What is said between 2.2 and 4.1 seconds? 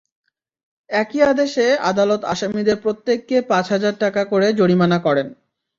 আসামিদের প্রত্যেককে পাঁচ হাজার